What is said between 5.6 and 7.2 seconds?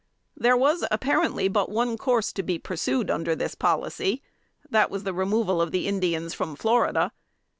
of the Indians from Florida.